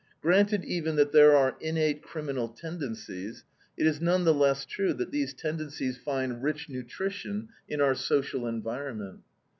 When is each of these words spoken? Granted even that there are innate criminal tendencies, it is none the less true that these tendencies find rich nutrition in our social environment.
Granted 0.23 0.65
even 0.65 0.95
that 0.95 1.11
there 1.11 1.35
are 1.37 1.55
innate 1.61 2.01
criminal 2.01 2.47
tendencies, 2.47 3.43
it 3.77 3.85
is 3.85 4.01
none 4.01 4.23
the 4.23 4.33
less 4.33 4.65
true 4.65 4.93
that 4.95 5.11
these 5.11 5.31
tendencies 5.31 5.95
find 5.95 6.41
rich 6.41 6.67
nutrition 6.69 7.49
in 7.69 7.81
our 7.81 7.93
social 7.93 8.47
environment. 8.47 9.19